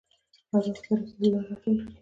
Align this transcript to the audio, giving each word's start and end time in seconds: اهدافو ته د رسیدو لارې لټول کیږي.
اهدافو 0.55 0.81
ته 0.83 0.89
د 0.95 0.97
رسیدو 0.99 1.27
لارې 1.31 1.47
لټول 1.51 1.55
کیږي. 1.75 1.83